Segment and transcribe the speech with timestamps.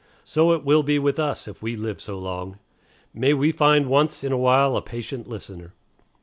[0.23, 2.57] So it will be with us, if we live so long.
[3.13, 5.73] May we find once in a while a patient listener.